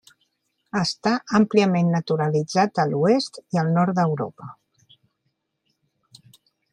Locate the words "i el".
3.57-3.69